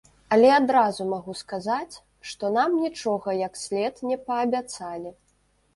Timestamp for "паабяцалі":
4.33-5.19